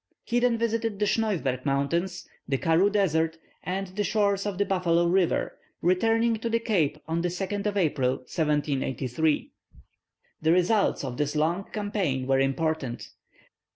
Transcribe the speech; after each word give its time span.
He 0.23 0.39
then 0.39 0.57
visited 0.57 0.97
the 0.97 1.05
Schneuwberg 1.05 1.63
mountains, 1.63 2.27
the 2.47 2.57
Karroo 2.57 2.89
desert 2.91 3.37
and 3.61 3.85
the 3.89 4.03
shores 4.03 4.47
of 4.47 4.57
the 4.57 4.65
Buffalo 4.65 5.05
River, 5.05 5.59
returning 5.79 6.37
to 6.37 6.49
the 6.49 6.57
Cape 6.57 6.97
on 7.07 7.21
the 7.21 7.29
2nd 7.29 7.71
April, 7.77 8.13
1783. 8.15 9.51
The 10.41 10.51
results 10.51 11.03
of 11.03 11.17
this 11.17 11.35
long 11.35 11.65
campaign 11.71 12.25
were 12.25 12.39
important. 12.39 13.11